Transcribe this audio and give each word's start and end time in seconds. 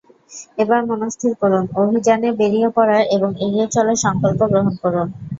এবার 0.57 0.81
মনস্থির 0.89 1.33
করুন, 1.41 1.63
অভিযানে 1.81 2.29
বেরিয়ে 2.39 2.69
পড়া 2.69 2.97
এবং 3.15 3.29
এগিয়ে 3.45 3.67
চলার 3.67 3.97
সংকল্প 4.05 4.39
গ্রহণ 4.51 4.73
করুন। 4.83 5.07